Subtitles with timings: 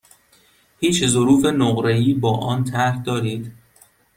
[0.79, 3.51] هیچ ظروف نقره ای با آن طرح دارید؟